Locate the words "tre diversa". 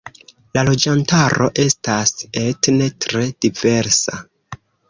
3.07-4.21